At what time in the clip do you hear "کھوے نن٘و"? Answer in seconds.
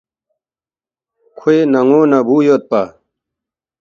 1.37-2.01